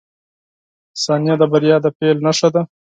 [1.03, 2.61] •ثانیه د بریا د پیل نښه ده.